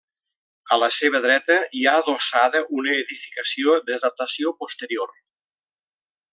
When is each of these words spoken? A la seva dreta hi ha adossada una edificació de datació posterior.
A 0.75 0.77
la 0.83 0.87
seva 0.95 1.21
dreta 1.25 1.57
hi 1.79 1.83
ha 1.89 1.93
adossada 2.01 2.63
una 2.79 2.97
edificació 3.03 3.77
de 3.91 4.01
datació 4.07 4.57
posterior. 4.65 5.17